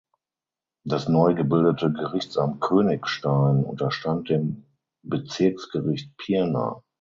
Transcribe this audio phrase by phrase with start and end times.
[0.83, 4.65] Das neu gebildete Gerichtsamt Königstein unterstand dem
[5.03, 6.81] Bezirksgericht Pirna.